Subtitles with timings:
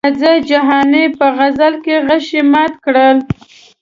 [0.05, 3.07] راځه جهاني په غزل کې غشي مات کړه.